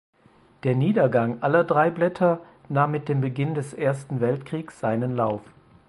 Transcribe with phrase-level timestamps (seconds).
[0.63, 5.41] Der Niedergang aller drei Blätter nahm mit dem Beginn des Ersten Weltkriegs seinen Lauf.